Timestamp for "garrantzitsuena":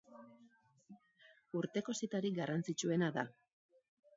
2.41-3.15